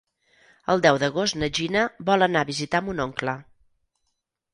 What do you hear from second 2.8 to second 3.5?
mon oncle.